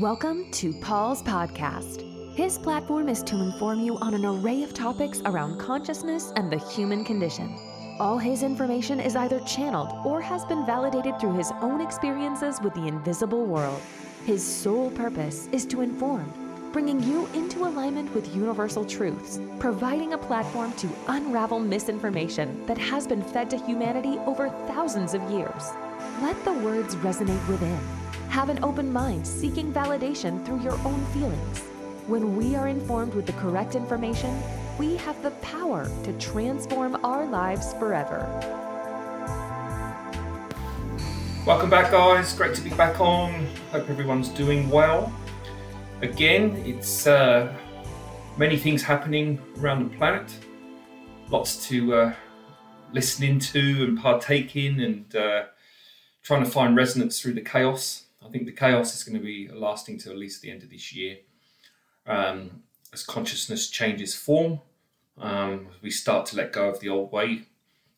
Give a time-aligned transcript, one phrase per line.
[0.00, 2.04] Welcome to Paul's podcast.
[2.34, 6.58] His platform is to inform you on an array of topics around consciousness and the
[6.58, 7.58] human condition.
[7.98, 12.74] All his information is either channeled or has been validated through his own experiences with
[12.74, 13.80] the invisible world.
[14.26, 16.30] His sole purpose is to inform,
[16.74, 23.06] bringing you into alignment with universal truths, providing a platform to unravel misinformation that has
[23.06, 25.70] been fed to humanity over thousands of years.
[26.20, 27.80] Let the words resonate within.
[28.28, 31.60] Have an open mind seeking validation through your own feelings.
[32.06, 34.40] When we are informed with the correct information,
[34.78, 38.28] we have the power to transform our lives forever.
[41.46, 42.34] Welcome back, guys.
[42.34, 43.46] Great to be back on.
[43.70, 45.12] Hope everyone's doing well.
[46.02, 47.56] Again, it's uh,
[48.36, 50.30] many things happening around the planet.
[51.30, 52.14] Lots to uh,
[52.92, 55.44] listen into and partake in, and uh,
[56.22, 58.05] trying to find resonance through the chaos.
[58.26, 60.70] I think the chaos is going to be lasting to at least the end of
[60.70, 61.18] this year.
[62.06, 62.62] Um,
[62.92, 64.60] as consciousness changes form,
[65.18, 67.42] um, we start to let go of the old way,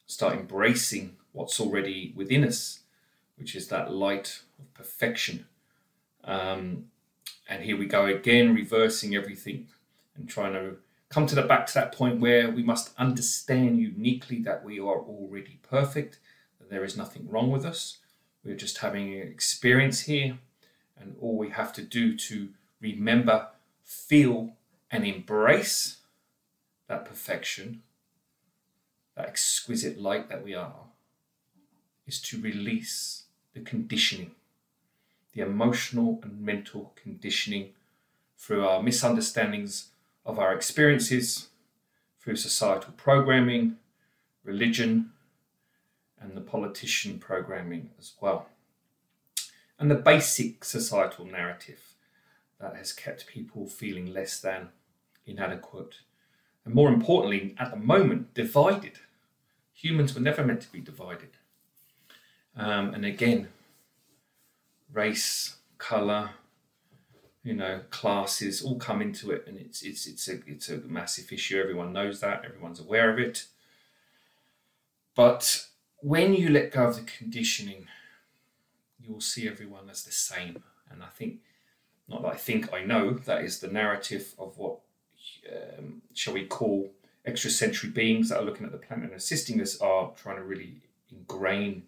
[0.07, 2.81] start embracing what's already within us,
[3.37, 5.47] which is that light of perfection.
[6.25, 6.87] Um,
[7.49, 9.69] and here we go again, reversing everything
[10.17, 10.77] and trying to
[11.09, 15.01] come to the back to that point where we must understand uniquely that we are
[15.01, 16.19] already perfect,
[16.59, 17.99] that there is nothing wrong with us.
[18.49, 20.39] We're just having an experience here,
[20.99, 22.49] and all we have to do to
[22.81, 23.49] remember,
[23.85, 24.55] feel,
[24.91, 25.99] and embrace
[26.87, 27.83] that perfection,
[29.15, 30.87] that exquisite light that we are,
[32.07, 34.31] is to release the conditioning,
[35.35, 37.75] the emotional and mental conditioning
[38.39, 39.89] through our misunderstandings
[40.25, 41.49] of our experiences,
[42.19, 43.77] through societal programming,
[44.43, 45.13] religion,
[46.21, 48.49] and the politician programming as well.
[49.79, 51.95] And the basic societal narrative
[52.61, 54.69] that has kept people feeling less than,
[55.27, 55.97] inadequate,
[56.65, 58.99] and more importantly, at the moment, divided.
[59.75, 61.31] Humans were never meant to be divided.
[62.57, 63.49] Um, and again,
[64.93, 66.31] race, colour,
[67.45, 71.33] you know, classes all come into it, and it's it's it's a it's a massive
[71.33, 71.59] issue.
[71.59, 72.45] Everyone knows that.
[72.45, 73.47] Everyone's aware of it.
[75.15, 75.68] But
[76.01, 77.87] when you let go of the conditioning,
[79.01, 80.63] you will see everyone as the same.
[80.91, 81.39] And I think,
[82.09, 84.79] not that I think, I know that is the narrative of what,
[85.51, 86.93] um, shall we call,
[87.27, 90.81] extrasensory beings that are looking at the planet and assisting us are trying to really
[91.11, 91.83] ingrain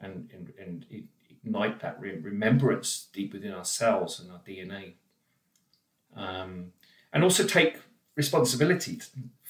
[0.00, 0.86] and, and, and
[1.30, 4.94] ignite that remembrance deep within ourselves and our DNA.
[6.16, 6.72] Um,
[7.12, 7.78] and also take
[8.16, 8.98] responsibility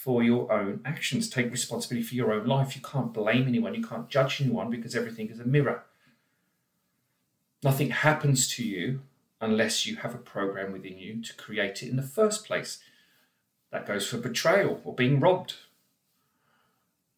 [0.07, 1.29] for your own actions.
[1.29, 2.77] Take responsibility for your own life.
[2.77, 3.75] You can't blame anyone.
[3.75, 5.83] You can't judge anyone because everything is a mirror.
[7.65, 9.01] Nothing happens to you
[9.41, 12.79] unless you have a program within you to create it in the first place.
[13.73, 15.55] That goes for betrayal or being robbed.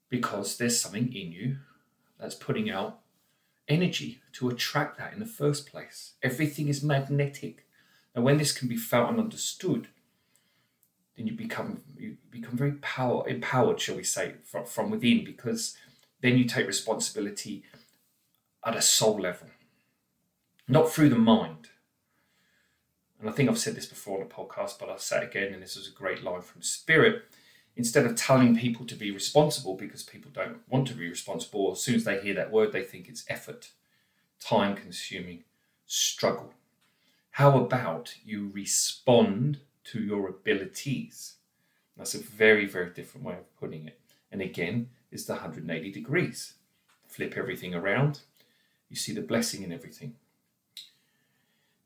[0.08, 1.58] Because there's something in you
[2.18, 3.00] that's putting out
[3.68, 6.14] energy to attract that in the first place.
[6.22, 7.66] Everything is magnetic.
[8.14, 9.88] And when this can be felt and understood,
[11.18, 15.76] then you become you become very power empowered, shall we say, from, from within, because
[16.22, 17.64] then you take responsibility
[18.64, 19.48] at a soul level,
[20.68, 21.70] not through the mind.
[23.20, 25.52] And I think I've said this before on the podcast, but I'll say it again,
[25.52, 27.24] and this was a great line from Spirit.
[27.74, 31.80] Instead of telling people to be responsible because people don't want to be responsible, as
[31.80, 33.70] soon as they hear that word, they think it's effort,
[34.40, 35.42] time consuming,
[35.84, 36.54] struggle.
[37.32, 39.60] How about you respond
[39.92, 41.34] to your abilities.
[41.96, 43.98] That's a very, very different way of putting it.
[44.30, 46.54] And again, it's the 180 degrees.
[47.06, 48.20] Flip everything around,
[48.88, 50.14] you see the blessing in everything.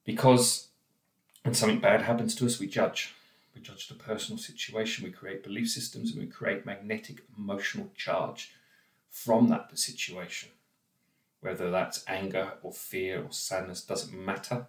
[0.05, 0.69] Because
[1.43, 3.15] when something bad happens to us, we judge.
[3.55, 8.53] We judge the personal situation, we create belief systems, and we create magnetic emotional charge
[9.11, 10.49] from that situation.
[11.41, 14.67] Whether that's anger or fear or sadness doesn't matter.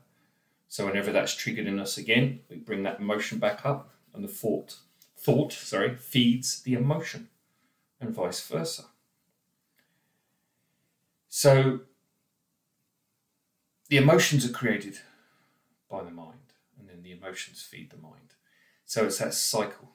[0.67, 4.27] So whenever that's triggered in us again, we bring that emotion back up, and the
[4.27, 4.77] thought,
[5.17, 7.29] thought, sorry, feeds the emotion,
[7.99, 8.85] and vice versa.
[11.29, 11.81] So
[13.89, 14.99] the emotions are created
[15.89, 18.33] by the mind, and then the emotions feed the mind.
[18.85, 19.91] So it's that cycle.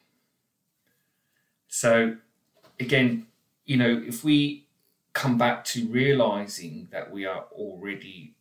[1.66, 2.16] So
[2.80, 3.26] again,
[3.64, 4.66] you know, if we
[5.12, 8.34] come back to realizing that we are already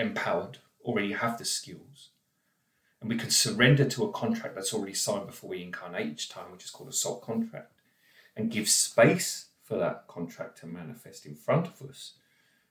[0.00, 2.10] empowered, already have the skills,
[3.00, 6.52] and we can surrender to a contract that's already signed before we incarnate each time,
[6.52, 7.72] which is called a soul contract,
[8.36, 12.14] and give space for that contract to manifest in front of us,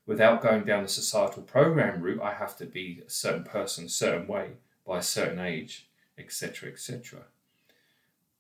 [0.06, 3.90] without going down the societal program route, I have to be a certain person, a
[3.90, 4.54] certain way,
[4.86, 5.88] by a certain age,
[6.18, 7.22] etc., etc.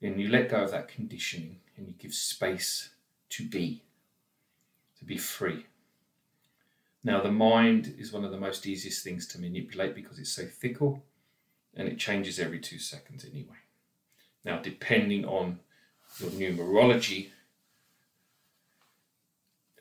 [0.01, 2.89] And you let go of that conditioning and you give space
[3.29, 3.83] to be,
[4.97, 5.67] to be free.
[7.03, 10.45] Now, the mind is one of the most easiest things to manipulate because it's so
[10.45, 11.03] fickle
[11.75, 13.55] and it changes every two seconds anyway.
[14.43, 15.59] Now, depending on
[16.19, 17.29] your numerology,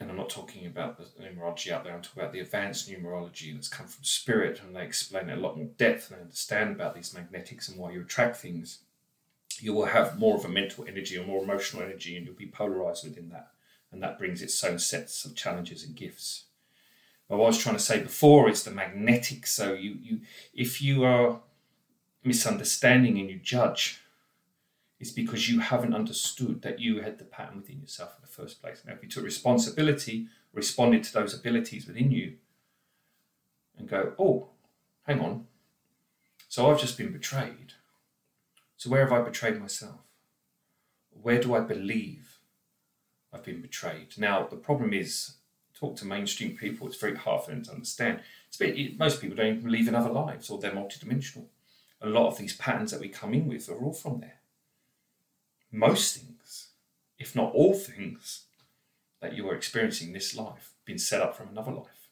[0.00, 3.52] and I'm not talking about the numerology out there, I'm talking about the advanced numerology
[3.52, 6.94] that's come from spirit, and they explain it a lot more depth and understand about
[6.94, 8.80] these magnetics and why you attract things.
[9.60, 12.46] You will have more of a mental energy or more emotional energy, and you'll be
[12.46, 13.50] polarized within that.
[13.90, 16.44] And that brings its own sets of challenges and gifts.
[17.28, 19.46] What I was trying to say before is the magnetic.
[19.46, 20.20] So you, you
[20.54, 21.40] if you are
[22.24, 24.00] misunderstanding and you judge,
[24.98, 28.60] it's because you haven't understood that you had the pattern within yourself in the first
[28.60, 28.82] place.
[28.84, 32.34] Now, if you took responsibility, responded to those abilities within you,
[33.76, 34.48] and go, oh,
[35.06, 35.46] hang on,
[36.48, 37.74] so I've just been betrayed.
[38.76, 40.00] So where have I betrayed myself?
[41.10, 42.38] Where do I believe
[43.32, 44.14] I've been betrayed?
[44.16, 45.34] Now, the problem is,
[45.78, 48.20] talk to mainstream people, it's very hard for them to understand.
[48.58, 51.44] Bit, most people don't even believe in other lives or they're multidimensional.
[52.00, 54.38] A lot of these patterns that we come in with are all from there
[55.72, 56.68] most things,
[57.18, 58.44] if not all things,
[59.20, 62.08] that you are experiencing in this life been set up from another life.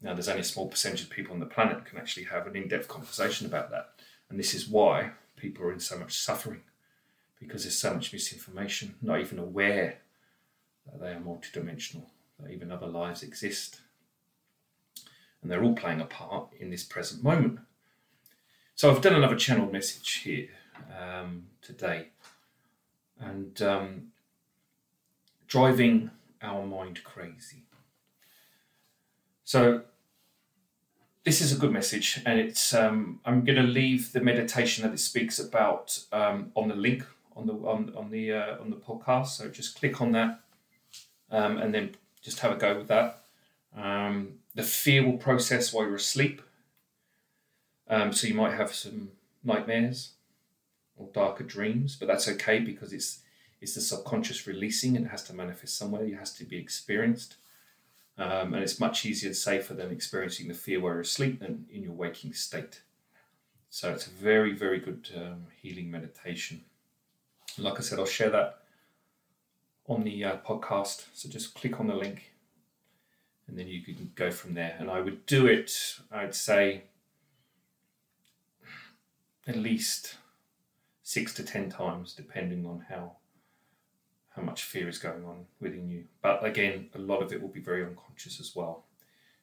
[0.00, 2.56] Now, there's only a small percentage of people on the planet can actually have an
[2.56, 3.90] in depth conversation about that.
[4.28, 6.62] And this is why people are in so much suffering
[7.38, 9.98] because there's so much misinformation, not even aware
[10.86, 12.06] that they are multidimensional,
[12.50, 13.80] even other lives exist.
[15.40, 17.60] And they're all playing a part in this present moment.
[18.74, 20.48] So I've done another channel message here
[21.00, 22.08] um, today
[23.20, 24.12] and um,
[25.46, 26.10] driving
[26.40, 27.64] our mind crazy.
[29.44, 29.82] So
[31.24, 34.92] this is a good message, and it's um, I'm going to leave the meditation that
[34.92, 37.04] it speaks about um, on the link
[37.36, 39.28] on the on, on the uh, on the podcast.
[39.28, 40.40] So just click on that,
[41.30, 43.24] um, and then just have a go with that.
[43.76, 46.42] Um, the fear will process while you're asleep,
[47.88, 49.10] um, so you might have some
[49.42, 50.12] nightmares
[50.96, 53.20] or darker dreams, but that's okay because it's
[53.60, 56.04] it's the subconscious releasing and it has to manifest somewhere.
[56.04, 57.36] It has to be experienced.
[58.18, 61.66] Um, and it's much easier and safer than experiencing the fear while you're asleep than
[61.72, 62.82] in your waking state.
[63.70, 66.64] So it's a very, very good um, healing meditation.
[67.56, 68.61] Like I said, I'll share that
[69.86, 71.06] on the uh, podcast.
[71.12, 72.32] So just click on the link
[73.48, 74.76] and then you can go from there.
[74.78, 76.84] And I would do it, I'd say,
[79.46, 80.16] at least
[81.02, 83.16] six to ten times, depending on how
[84.36, 86.04] how much fear is going on within you.
[86.22, 88.86] But again, a lot of it will be very unconscious as well.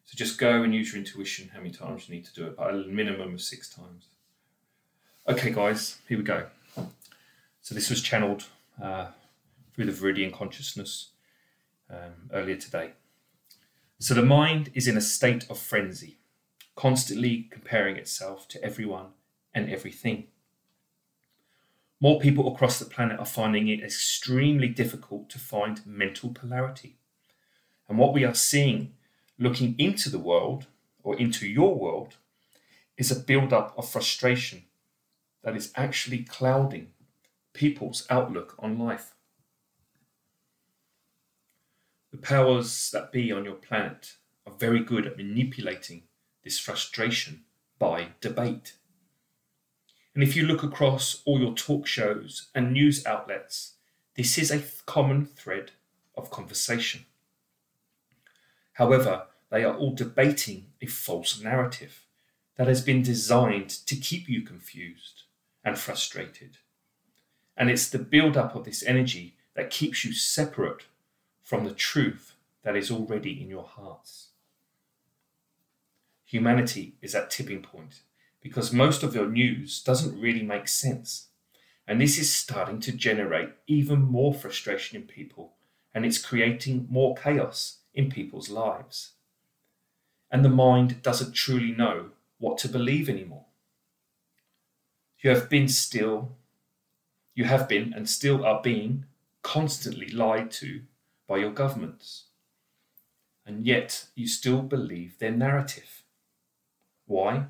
[0.06, 2.58] So just go and use your intuition how many times you need to do it,
[2.58, 4.08] but a minimum of six times.
[5.28, 6.48] Okay, guys, here we go.
[7.62, 8.46] So this was channeled
[8.82, 9.08] uh,
[9.80, 11.12] through the Viridian consciousness
[11.90, 12.92] um, earlier today.
[13.98, 16.20] So the mind is in a state of frenzy,
[16.76, 19.12] constantly comparing itself to everyone
[19.54, 20.28] and everything.
[22.02, 26.98] More people across the planet are finding it extremely difficult to find mental polarity.
[27.88, 28.92] And what we are seeing
[29.38, 30.66] looking into the world
[31.04, 32.18] or into your world
[32.98, 34.64] is a build-up of frustration
[35.42, 36.88] that is actually clouding
[37.54, 39.14] people's outlook on life.
[42.12, 44.16] The powers that be on your planet
[44.48, 46.04] are very good at manipulating
[46.44, 47.44] this frustration
[47.78, 48.74] by debate.
[50.16, 53.76] And if you look across all your talk shows and news outlets,
[54.16, 55.72] this is a common thread
[56.18, 57.06] of conversation.
[58.74, 62.06] However, they are all debating a false narrative
[62.56, 65.24] that has been designed to keep you confused
[65.64, 66.58] and frustrated.
[67.56, 70.86] And it's the build up of this energy that keeps you separate
[71.50, 74.28] from the truth that is already in your hearts.
[76.24, 78.02] Humanity is at tipping point
[78.40, 81.30] because most of your news doesn't really make sense.
[81.88, 85.54] And this is starting to generate even more frustration in people,
[85.92, 89.14] and it's creating more chaos in people's lives.
[90.30, 93.46] And the mind doesn't truly know what to believe anymore.
[95.24, 96.30] You have been still,
[97.34, 99.06] you have been and still are being
[99.42, 100.82] constantly lied to
[101.30, 102.26] by your governments.
[103.46, 106.04] And yet you still believe their narrative.
[107.06, 107.46] Why?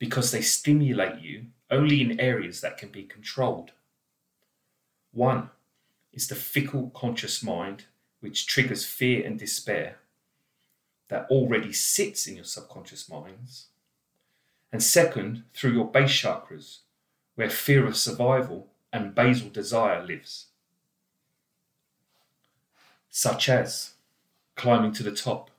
[0.00, 3.70] because they stimulate you only in areas that can be controlled.
[5.12, 5.50] One
[6.12, 7.84] is the fickle conscious mind,
[8.18, 9.98] which triggers fear and despair,
[11.08, 13.66] that already sits in your subconscious minds.
[14.72, 16.78] And second, through your base chakras,
[17.34, 20.46] where fear of survival and basal desire lives.
[23.10, 23.94] Such as
[24.54, 25.50] climbing to the top,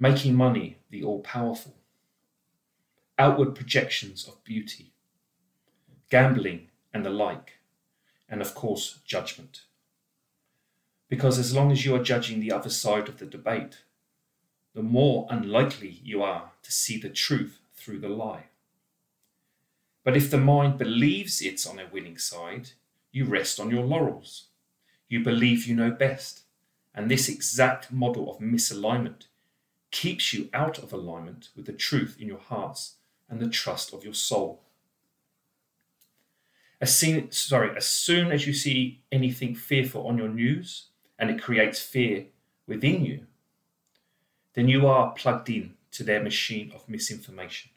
[0.00, 1.74] making money the all powerful,
[3.18, 4.92] outward projections of beauty,
[6.08, 7.58] gambling and the like,
[8.28, 9.62] and of course, judgment.
[11.10, 13.82] Because as long as you are judging the other side of the debate,
[14.74, 18.44] the more unlikely you are to see the truth through the lie.
[20.02, 22.70] But if the mind believes it's on a winning side,
[23.12, 24.46] you rest on your laurels.
[25.12, 26.44] You believe you know best.
[26.94, 29.26] And this exact model of misalignment
[29.90, 32.94] keeps you out of alignment with the truth in your hearts
[33.28, 34.62] and the trust of your soul.
[36.80, 40.86] As soon, sorry, as soon as you see anything fearful on your news
[41.18, 42.28] and it creates fear
[42.66, 43.26] within you,
[44.54, 47.70] then you are plugged in to their machine of misinformation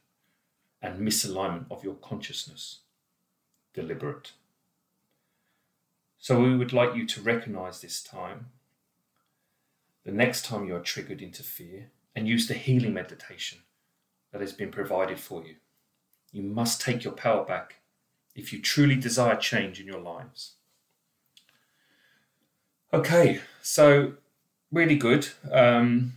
[0.81, 2.79] and misalignment of your consciousness.
[3.73, 4.31] Deliberate.
[6.25, 8.47] So we would like you to recognize this time,
[10.05, 13.59] the next time you are triggered into fear, and use the healing meditation
[14.31, 15.57] that has been provided for you.
[16.31, 17.75] You must take your power back
[18.33, 20.53] if you truly desire change in your lives.
[22.91, 24.13] Okay, so
[24.71, 25.29] really good.
[25.51, 26.13] Um,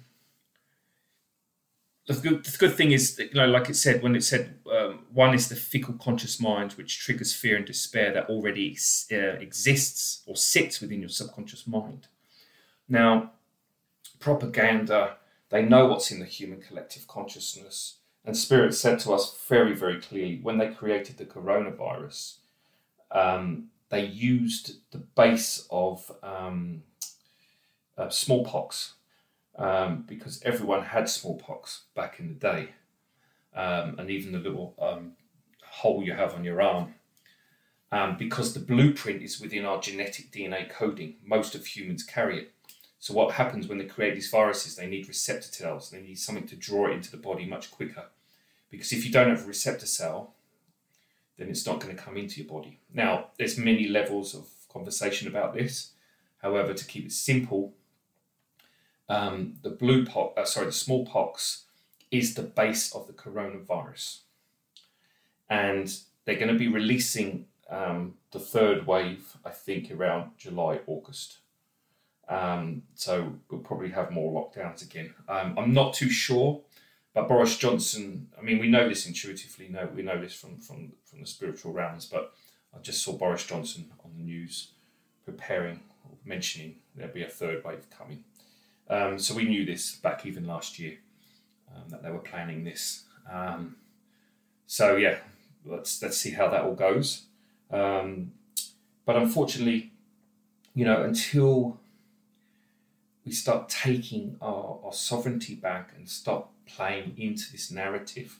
[2.07, 4.55] the good, the good thing is, that, you know, like it said, when it said
[4.75, 4.88] um,
[5.19, 8.79] one is the fickle conscious mind, which triggers fear and despair that already
[9.11, 12.07] uh, exists or sits within your subconscious mind.
[12.89, 13.33] Now,
[14.21, 15.17] propaganda,
[15.49, 17.97] they know what's in the human collective consciousness.
[18.25, 22.37] And Spirit said to us very, very clearly when they created the coronavirus,
[23.11, 26.85] um, they used the base of um,
[27.97, 28.95] uh, smallpox
[29.57, 32.69] um, because everyone had smallpox back in the day,
[33.59, 35.13] um, and even the little um,
[35.65, 36.95] hole you have on your arm.
[37.91, 42.53] Um, because the blueprint is within our genetic DNA coding, most of humans carry it.
[43.01, 44.77] So what happens when they create these viruses?
[44.77, 45.91] They need receptor cells.
[45.91, 48.07] They need something to draw it into the body much quicker.
[48.71, 50.35] Because if you don't have a receptor cell,
[51.37, 52.81] then it's not going to come into your body.
[52.93, 55.93] Now, there's many levels of conversation about this.
[56.43, 57.73] However, to keep it simple,
[59.09, 61.65] um, the blue pox, uh, sorry, the smallpox
[62.11, 64.21] is the base of the coronavirus,
[65.49, 71.39] and they're going to be releasing um, the third wave, I think, around July, August.
[72.29, 75.15] Um, so we'll probably have more lockdowns again.
[75.29, 76.61] Um, I'm not too sure,
[77.15, 78.29] but Boris Johnson.
[78.39, 79.69] I mean, we know this intuitively.
[79.71, 82.07] No, we know this from from from the spiritual realms.
[82.07, 82.33] But
[82.75, 84.73] I just saw Boris Johnson on the news
[85.25, 85.81] preparing,
[86.25, 88.25] mentioning there'll be a third wave coming.
[88.91, 90.99] Um, so we knew this back even last year
[91.75, 93.05] um, that they were planning this.
[93.31, 93.77] Um,
[94.67, 95.19] so yeah,
[95.65, 97.23] let's let's see how that all goes.
[97.71, 98.33] Um,
[99.05, 99.93] but unfortunately,
[100.75, 101.79] you know, until
[103.25, 108.39] we start taking our, our sovereignty back and stop playing into this narrative,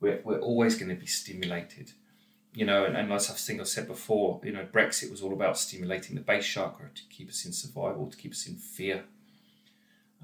[0.00, 1.92] we're, we're always going to be stimulated.
[2.54, 5.32] You know, and, and as I think I said before, you know, Brexit was all
[5.32, 9.04] about stimulating the base chakra to keep us in survival, to keep us in fear.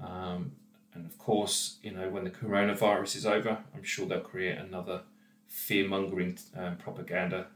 [0.03, 0.53] Um,
[0.93, 5.01] and of course, you know, when the coronavirus is over, I'm sure they'll create another
[5.47, 7.47] fear mongering um, propaganda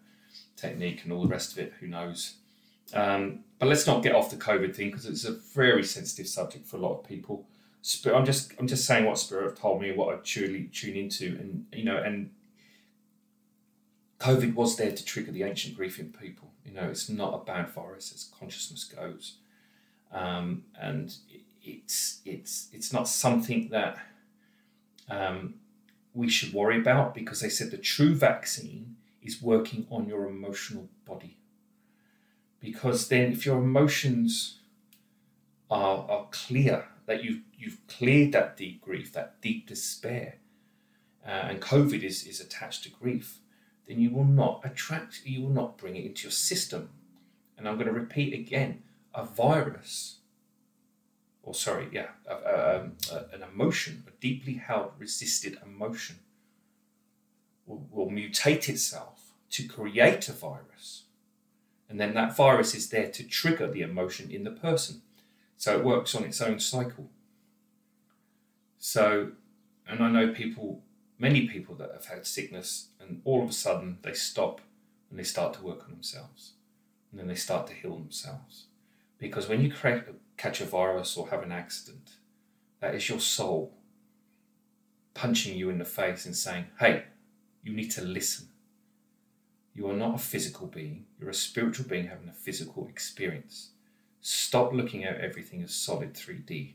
[0.56, 1.74] technique and all the rest of it.
[1.80, 2.36] Who knows?
[2.94, 6.68] Um, but let's not get off the COVID thing because it's a very sensitive subject
[6.68, 7.46] for a lot of people.
[8.06, 11.38] I'm just I'm just saying what Spirit have told me, what I truly tune into,
[11.40, 12.30] and you know, and
[14.20, 16.52] COVID was there to trigger the ancient grief in people.
[16.66, 19.36] You know, it's not a bad virus as consciousness goes,
[20.14, 21.14] um, and
[21.64, 23.98] it's it's it's not something that
[25.10, 25.56] um,
[26.14, 30.90] we should worry about because they said the true vaccine is working on your emotional
[31.06, 31.38] body.
[32.60, 34.60] Because then, if your emotions
[35.70, 40.36] are, are clear, that you've you've cleared that deep grief, that deep despair,
[41.26, 43.40] uh, and COVID is is attached to grief,
[43.88, 46.90] then you will not attract, you will not bring it into your system.
[47.58, 50.20] And I'm going to repeat again: a virus
[51.44, 52.94] or sorry, yeah, um,
[53.32, 56.16] an emotion, a deeply held, resisted emotion,
[57.66, 61.04] will, will mutate itself to create a virus.
[61.90, 65.02] And then that virus is there to trigger the emotion in the person.
[65.58, 67.10] So it works on its own cycle.
[68.80, 69.32] So,
[69.88, 70.82] and I know people,
[71.20, 74.62] many people that have had sickness, and all of a sudden they stop
[75.10, 76.54] and they start to work on themselves.
[77.12, 78.66] And then they start to heal themselves.
[79.20, 80.04] Because when you create,
[80.38, 82.18] catch a virus or have an accident,
[82.80, 83.78] That is your soul
[85.14, 87.04] punching you in the face and saying, hey,
[87.62, 88.50] you need to listen.
[89.74, 93.70] You are not a physical being, you're a spiritual being having a physical experience.
[94.22, 96.74] Stop looking at everything as solid 3D.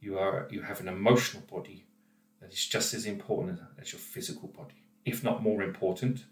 [0.00, 1.86] You are you have an emotional body
[2.40, 6.24] that is just as important as your physical body, if not more important,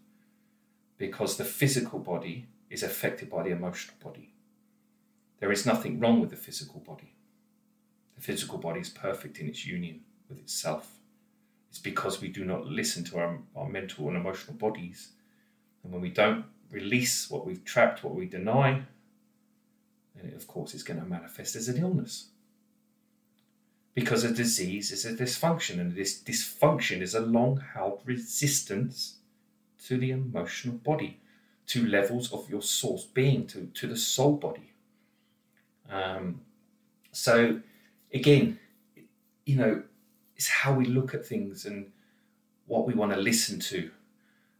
[0.99, 4.35] because the physical body is affected by the emotional body.
[5.40, 7.14] There is nothing wrong with the physical body.
[8.14, 10.99] The physical body is perfect in its union with itself.
[11.70, 15.12] It's because we do not listen to our, our mental and emotional bodies.
[15.82, 18.82] And when we don't release what we've trapped, what we deny,
[20.14, 22.26] then it, of course is going to manifest as an illness.
[23.94, 29.16] Because a disease is a dysfunction, and this dysfunction is a long held resistance
[29.87, 31.20] to the emotional body,
[31.66, 34.73] to levels of your source being, to, to the soul body.
[35.90, 36.42] Um,
[37.12, 37.61] so,
[38.12, 38.59] again,
[39.44, 39.82] you know,
[40.37, 41.90] it's how we look at things and
[42.66, 43.90] what we want to listen to.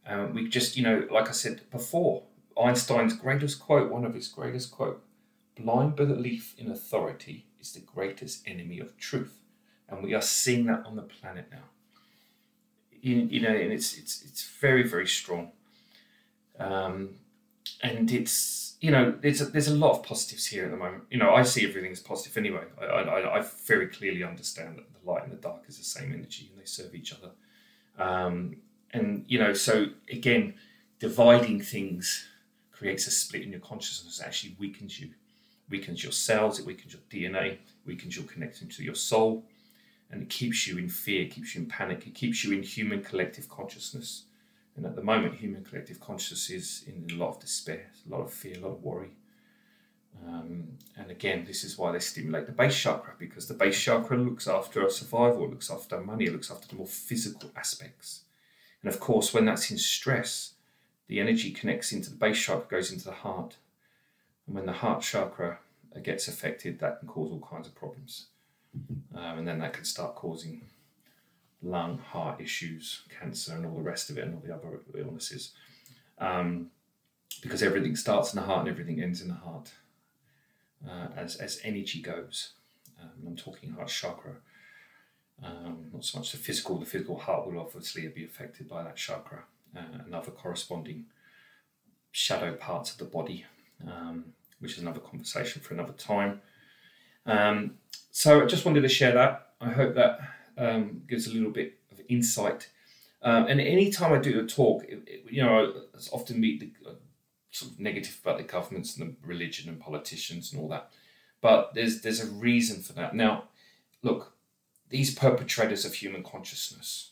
[0.05, 2.23] Um, we just, you know, like I said before,
[2.61, 5.03] Einstein's greatest quote, one of his greatest quote,
[5.57, 9.37] blind belief in authority is the greatest enemy of truth.
[9.87, 11.63] And we are seeing that on the planet now.
[13.01, 15.51] You, you know, and it's it's it's very very strong.
[16.59, 17.15] Um,
[17.81, 21.03] and it's you know there's a, there's a lot of positives here at the moment.
[21.11, 22.63] You know, I see everything as positive anyway.
[22.81, 26.11] I, I, I very clearly understand that the light and the dark is the same
[26.11, 27.31] energy and they serve each other.
[27.99, 28.57] Um,
[28.91, 30.55] and you know, so again,
[30.99, 32.27] dividing things
[32.71, 34.19] creates a split in your consciousness.
[34.19, 35.11] Actually weakens you,
[35.69, 36.59] weakens your cells.
[36.59, 39.45] It weakens your DNA, weakens your connection to your soul,
[40.09, 42.07] and it keeps you in fear, keeps you in panic.
[42.07, 44.23] It keeps you in human collective consciousness
[44.75, 48.21] and at the moment, human collective consciousness is in a lot of despair, a lot
[48.21, 49.11] of fear, a lot of worry.
[50.25, 54.17] Um, and again, this is why they stimulate the base chakra because the base chakra
[54.17, 58.21] looks after our survival, looks after money, looks after the more physical aspects.
[58.81, 60.53] And of course, when that's in stress,
[61.07, 63.57] the energy connects into the base chakra, goes into the heart.
[64.45, 65.59] And when the heart chakra
[66.03, 68.27] gets affected, that can cause all kinds of problems.
[69.13, 70.61] Um, and then that can start causing
[71.63, 75.51] lung, heart issues, cancer, and all the rest of it, and all the other illnesses.
[76.17, 76.71] Um,
[77.41, 79.71] because everything starts in the heart and everything ends in the heart
[80.87, 82.53] uh, as, as energy goes.
[83.01, 84.35] Um, I'm talking heart chakra.
[85.43, 88.95] Um, not so much the physical, the physical heart will obviously be affected by that
[88.95, 89.43] chakra
[89.75, 91.05] uh, and other corresponding
[92.11, 93.45] shadow parts of the body,
[93.87, 94.25] um,
[94.59, 96.41] which is another conversation for another time.
[97.25, 97.75] Um,
[98.11, 99.53] so I just wanted to share that.
[99.59, 100.19] I hope that
[100.61, 102.69] um, gives a little bit of insight.
[103.23, 106.89] Um, and anytime I do a talk, it, it, you know, I often meet the
[106.89, 106.93] uh,
[107.49, 110.89] sort of negative about the governments and the religion and politicians and all that.
[111.41, 113.15] But there's there's a reason for that.
[113.15, 113.45] Now,
[114.03, 114.33] look,
[114.89, 117.11] these perpetrators of human consciousness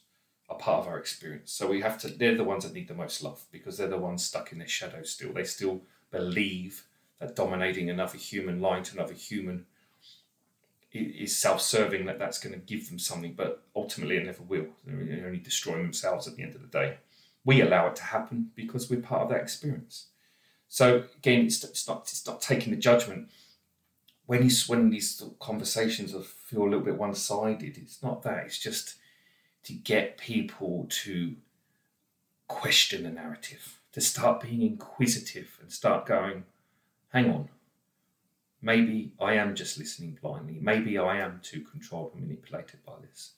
[0.50, 1.52] are part of our experience.
[1.52, 2.10] So we have to.
[2.10, 4.68] They're the ones that need the most love because they're the ones stuck in their
[4.68, 5.34] shadow still.
[5.34, 5.82] They still
[6.12, 6.86] believe
[7.20, 9.66] that dominating another human, lying to another human,
[10.92, 14.68] is self-serving that that's going to give them something, but ultimately it never will.
[14.86, 16.98] They're only destroying themselves at the end of the day.
[17.46, 20.08] We allow it to happen because we're part of that experience.
[20.68, 23.30] So again, it's, it's not it's not taking the judgment.
[24.26, 26.14] When you when these conversations
[26.46, 28.46] feel a little bit one-sided, it's not that.
[28.46, 28.96] It's just
[29.64, 31.36] to get people to
[32.48, 36.44] question the narrative, to start being inquisitive and start going,
[37.12, 37.50] hang on,
[38.62, 40.58] Maybe I am just listening blindly.
[40.62, 43.34] Maybe I am too controlled and manipulated by this.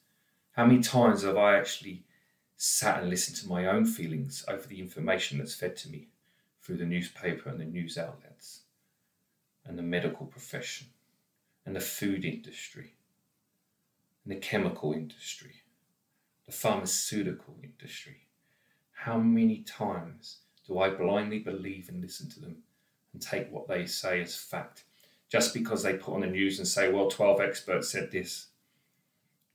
[0.54, 2.04] How many times have I actually
[2.58, 6.08] sat and listened to my own feelings over the information that's fed to me
[6.62, 8.62] through the newspaper and the news outlets
[9.66, 10.88] and the medical profession
[11.66, 12.96] and the food industry
[14.24, 15.62] and the chemical industry,
[16.48, 18.28] the pharmaceutical industry?
[18.92, 22.58] How many times do I blindly believe and listen to them
[23.14, 24.84] and take what they say as fact
[25.32, 28.48] just because they put on the news and say, well, 12 experts said this.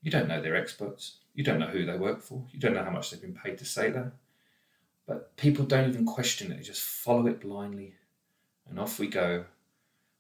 [0.03, 1.19] You don't know they're experts.
[1.35, 2.45] You don't know who they work for.
[2.51, 4.12] You don't know how much they've been paid to say that.
[5.07, 7.95] But people don't even question it, they just follow it blindly.
[8.69, 9.45] And off we go,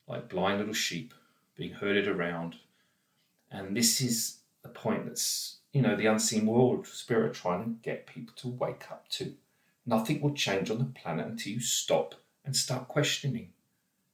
[0.06, 1.14] like blind little sheep
[1.56, 2.56] being herded around.
[3.50, 8.06] And this is the point that's, you know, the unseen world spirit trying to get
[8.06, 9.32] people to wake up to.
[9.86, 12.14] Nothing will change on the planet until you stop
[12.44, 13.52] and start questioning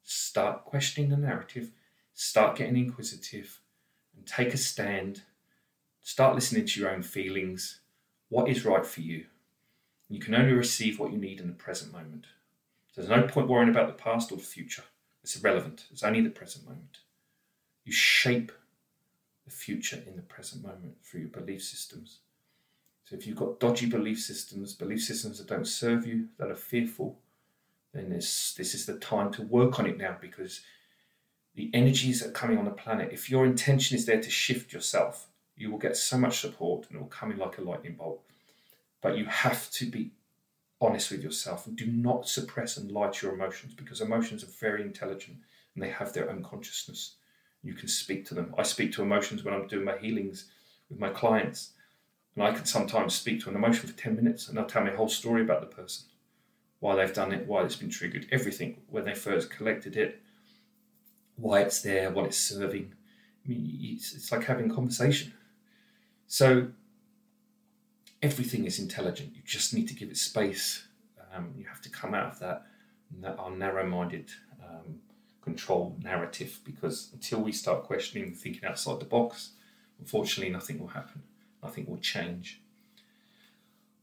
[0.03, 1.71] start questioning the narrative,
[2.15, 3.61] start getting inquisitive,
[4.17, 5.23] and take a stand.
[6.03, 7.81] Start listening to your own feelings.
[8.29, 9.27] What is right for you?
[10.09, 12.27] You can only receive what you need in the present moment.
[12.95, 14.85] There's no point worrying about the past or the future.
[15.23, 15.87] It's irrelevant.
[15.91, 16.99] It's only the present moment.
[17.85, 18.53] You shape
[19.45, 22.19] the future in the present moment through your belief systems.
[23.05, 26.57] So if you've got dodgy belief systems, belief systems that don't serve you, that are
[26.57, 27.19] fearful,
[27.93, 30.61] then this this is the time to work on it now because
[31.55, 35.29] the energies are coming on the planet, if your intention is there to shift yourself,
[35.57, 38.23] you will get so much support and it will come in like a lightning bolt.
[39.03, 40.13] But you have to be
[40.81, 44.59] honest with yourself and do not suppress and lie to your emotions because emotions are
[44.61, 45.39] very intelligent
[45.75, 47.17] and they have their own consciousness.
[47.63, 48.55] You can speak to them.
[48.59, 50.47] I speak to emotions when I'm doing my healings
[50.89, 51.71] with my clients.
[52.35, 54.91] And I can sometimes speak to an emotion for 10 minutes and they'll tell me
[54.91, 56.07] a whole story about the person,
[56.83, 60.21] why they've done it, why it's been triggered, everything, when they first collected it,
[61.37, 62.93] why it's there, what it's serving.
[63.45, 65.33] I mean, it's, it's like having conversation.
[66.27, 66.71] So
[68.21, 69.31] everything is intelligent.
[69.37, 70.89] You just need to give it space.
[71.33, 72.67] Um, you have to come out of that,
[73.21, 74.99] that our narrow-minded um,
[75.41, 79.53] control narrative because until we start questioning, thinking outside the box,
[80.01, 81.23] unfortunately, nothing will happen.
[81.63, 82.61] Nothing will change.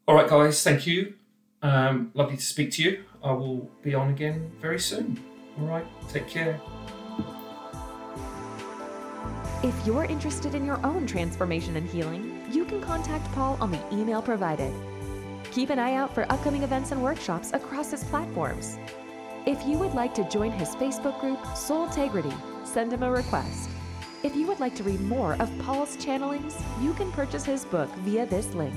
[0.08, 1.16] All right, guys, thank you.
[1.62, 3.04] Um, lovely to speak to you.
[3.24, 5.20] I will be on again very soon.
[5.60, 6.60] All right, take care.
[9.62, 13.94] If you're interested in your own transformation and healing, you can contact Paul on the
[13.94, 14.74] email provided.
[15.52, 18.78] Keep an eye out for upcoming events and workshops across his platforms.
[19.46, 23.70] If you would like to join his Facebook group, Soul Integrity, send him a request.
[24.24, 27.90] If you would like to read more of Paul's channelings, you can purchase his book
[27.98, 28.76] via this link.